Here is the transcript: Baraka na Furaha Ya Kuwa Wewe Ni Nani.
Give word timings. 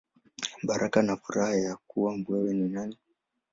Baraka 0.63 0.99
na 1.03 1.15
Furaha 1.21 1.55
Ya 1.55 1.75
Kuwa 1.87 2.13
Wewe 2.29 2.53
Ni 2.53 2.69
Nani. 2.69 2.97